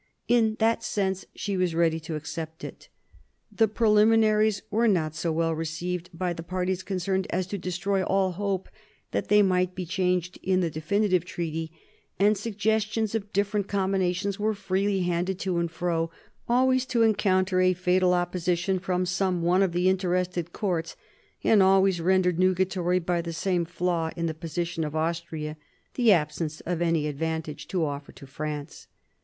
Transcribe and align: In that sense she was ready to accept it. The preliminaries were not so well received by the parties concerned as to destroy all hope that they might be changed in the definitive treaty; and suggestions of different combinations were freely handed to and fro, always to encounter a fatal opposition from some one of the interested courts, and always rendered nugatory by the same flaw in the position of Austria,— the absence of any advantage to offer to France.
In 0.27 0.55
that 0.57 0.81
sense 0.83 1.27
she 1.35 1.55
was 1.55 1.75
ready 1.75 1.99
to 1.99 2.15
accept 2.15 2.63
it. 2.63 2.89
The 3.51 3.67
preliminaries 3.67 4.63
were 4.71 4.87
not 4.87 5.13
so 5.13 5.31
well 5.31 5.53
received 5.53 6.09
by 6.11 6.33
the 6.33 6.41
parties 6.41 6.81
concerned 6.81 7.27
as 7.29 7.45
to 7.45 7.57
destroy 7.59 8.01
all 8.01 8.31
hope 8.31 8.67
that 9.11 9.27
they 9.27 9.43
might 9.43 9.75
be 9.75 9.85
changed 9.85 10.39
in 10.41 10.59
the 10.61 10.71
definitive 10.71 11.23
treaty; 11.23 11.71
and 12.17 12.35
suggestions 12.35 13.13
of 13.13 13.31
different 13.31 13.67
combinations 13.67 14.39
were 14.39 14.55
freely 14.55 15.01
handed 15.01 15.37
to 15.41 15.59
and 15.59 15.69
fro, 15.69 16.09
always 16.49 16.87
to 16.87 17.03
encounter 17.03 17.61
a 17.61 17.73
fatal 17.73 18.15
opposition 18.15 18.79
from 18.79 19.05
some 19.05 19.43
one 19.43 19.61
of 19.61 19.71
the 19.71 19.87
interested 19.87 20.51
courts, 20.51 20.95
and 21.43 21.61
always 21.61 22.01
rendered 22.01 22.39
nugatory 22.39 22.97
by 22.97 23.21
the 23.21 23.33
same 23.33 23.65
flaw 23.65 24.09
in 24.15 24.25
the 24.25 24.33
position 24.33 24.83
of 24.83 24.95
Austria,— 24.95 25.57
the 25.93 26.11
absence 26.11 26.59
of 26.61 26.81
any 26.81 27.05
advantage 27.05 27.67
to 27.67 27.85
offer 27.85 28.11
to 28.11 28.25
France. 28.25 28.87